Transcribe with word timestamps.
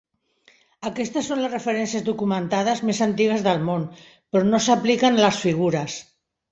Aquestes 0.89 1.29
són 1.31 1.41
les 1.43 1.51
referències 1.55 2.07
documentades 2.09 2.83
més 2.91 3.03
antigues 3.09 3.47
del 3.49 3.65
nom, 3.69 3.87
però 4.35 4.51
no 4.53 4.67
s'apliquen 4.71 5.21
a 5.23 5.27
les 5.29 5.45
figures. 5.49 6.05